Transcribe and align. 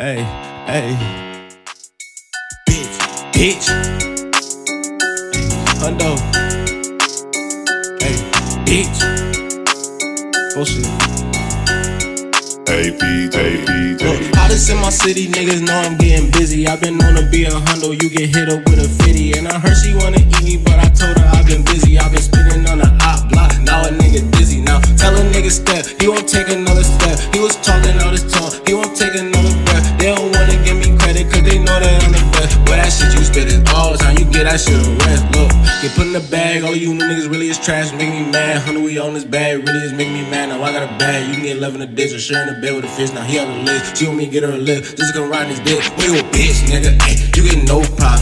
Hey, 0.00 0.24
hey. 0.64 0.96
Bitch, 2.64 2.96
bitch. 3.36 3.66
Hunndo. 5.76 6.16
Hey, 8.00 8.16
bitch. 8.64 8.96
Bullshit. 10.54 10.86
AP, 12.72 13.02
AP, 13.28 14.00
Look, 14.00 14.34
hottest 14.36 14.70
in 14.70 14.78
my 14.78 14.88
city, 14.88 15.26
niggas 15.26 15.60
know 15.60 15.74
I'm 15.74 15.98
getting 15.98 16.30
busy. 16.30 16.66
I've 16.66 16.80
been 16.80 16.96
known 16.96 17.16
to 17.16 17.28
be 17.28 17.44
a 17.44 17.50
hundo, 17.50 17.92
you 17.92 18.08
get 18.08 18.34
hit 18.34 18.48
up 18.48 18.64
with 18.70 18.78
a 18.78 18.88
fitty. 19.04 19.36
And 19.36 19.46
I 19.48 19.58
heard 19.58 19.76
she 19.76 19.92
wanna 19.92 20.16
eat 20.16 20.42
me, 20.42 20.56
but 20.56 20.78
I 20.78 20.88
told 20.88 21.18
her 21.18 21.28
I've 21.36 21.46
been 21.46 21.62
busy. 21.62 21.98
I've 21.98 22.10
been 22.10 22.22
spinning 22.22 22.66
on 22.70 22.78
the 22.78 22.88
op 23.04 23.28
block, 23.28 23.52
now 23.60 23.84
a 23.84 23.90
nigga 23.90 24.24
dizzy. 24.32 24.62
Now 24.62 24.80
tell 24.96 25.14
a 25.14 25.20
nigga 25.28 25.50
step, 25.50 25.84
he 26.00 26.08
won't 26.08 26.26
take 26.26 26.48
another 26.48 26.84
step. 26.84 27.18
He 27.34 27.40
was 27.40 27.54
talking 27.56 28.00
all 28.00 28.12
this 28.12 28.24
talk, 28.32 28.66
he 28.66 28.72
won't 28.72 28.96
take 28.96 29.12
another 29.14 29.29
all 33.74 33.92
the 33.92 33.98
time, 33.98 34.18
you 34.18 34.24
get 34.24 34.44
that 34.44 34.60
shit 34.60 34.74
a 34.74 34.90
rest. 35.06 35.24
Look, 35.32 35.50
get 35.80 35.92
put 35.96 36.06
in 36.06 36.12
the 36.12 36.26
bag, 36.30 36.62
all 36.62 36.74
you 36.74 36.92
new 36.94 37.04
niggas 37.04 37.30
really 37.30 37.48
is 37.48 37.58
trash, 37.58 37.92
Make 37.92 38.10
me 38.10 38.30
mad. 38.30 38.62
Hundred 38.62 38.82
we 38.82 38.98
on 38.98 39.14
this 39.14 39.24
bag, 39.24 39.66
really 39.66 39.84
is 39.84 39.92
making 39.92 40.14
me 40.14 40.22
mad. 40.30 40.50
Now 40.50 40.62
I 40.62 40.72
got 40.72 40.82
a 40.82 40.98
bag, 40.98 41.28
you 41.28 41.34
can 41.34 41.44
get 41.44 41.56
11 41.56 41.80
the 41.80 41.86
ditch 41.86 42.12
or 42.12 42.18
share 42.18 42.42
in 42.46 42.54
the 42.54 42.60
bed 42.60 42.74
with 42.74 42.84
a 42.84 42.88
fish. 42.88 43.12
Now 43.12 43.22
he 43.22 43.38
on 43.38 43.48
the 43.48 43.72
list, 43.72 43.96
she 43.96 44.06
want 44.06 44.18
me 44.18 44.26
to 44.26 44.32
get 44.32 44.42
her 44.42 44.52
a 44.52 44.58
lift, 44.58 44.96
just 44.96 45.14
gonna 45.14 45.28
ride 45.28 45.48
this. 45.48 45.60
Where 45.96 46.12
you 46.12 46.20
a 46.20 46.24
bitch, 46.30 46.60
nigga? 46.68 47.00
Ay, 47.00 47.16
you 47.34 47.48
get 47.48 47.64
no 47.64 47.80
props, 47.96 48.19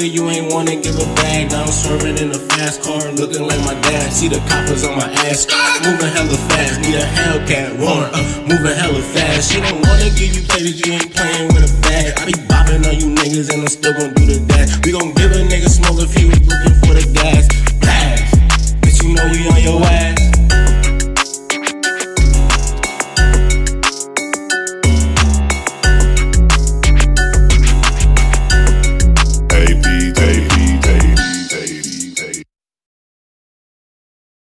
nigga, 0.00 0.14
you 0.14 0.28
ain't 0.28 0.52
wanna 0.52 0.76
give 0.76 0.96
a 0.96 1.06
bag. 1.16 1.50
Now 1.50 1.62
I'm 1.62 1.72
swerving 1.72 2.18
in 2.18 2.30
a 2.30 2.38
fast 2.38 2.82
car, 2.82 3.00
looking 3.12 3.42
like 3.46 3.60
my 3.60 3.74
dad. 3.82 4.12
See 4.12 4.28
the 4.28 4.40
coppers 4.48 4.84
on 4.84 4.96
my 4.96 5.08
ass, 5.28 5.46
moving 5.84 6.08
hella 6.08 6.36
fast. 6.48 6.80
Need 6.80 6.94
a 6.94 7.04
Hellcat 7.04 7.78
roaring, 7.78 8.12
uh, 8.14 8.24
moving 8.48 8.76
hella 8.76 9.02
fast. 9.02 9.52
She 9.52 9.60
don't 9.60 9.80
wanna 9.86 10.10
give 10.16 10.34
you 10.34 10.42
play 10.48 10.62
you 10.62 10.92
ain't 10.92 11.14
playing 11.14 11.48
with 11.48 11.68
a 11.68 11.72
bag. 11.82 12.18
I 12.18 12.26
be 12.26 12.32
bopping 12.48 12.86
on 12.88 12.96
you 13.00 13.14
niggas, 13.14 13.52
and 13.52 13.62
I'm 13.62 13.68
still 13.68 13.92
gon' 13.92 14.14
do 14.14 14.26
the 14.26 14.40
dash. 14.46 14.78
We 14.84 14.92
gon' 14.92 15.12
give 15.14 15.32
a 15.32 15.40
nigga 15.44 15.68
smoke 15.68 16.00
if 16.00 16.14
he 16.14 16.24
was 16.26 16.40
looking 16.48 16.74
for 16.80 16.94
the 16.94 17.04
gas. 17.12 17.69